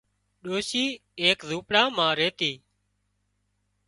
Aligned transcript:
ڏوشي 0.43 0.85
ايڪ 1.23 1.39
زونپڙا 1.49 1.81
مان 1.95 2.11
ريتي 2.19 2.51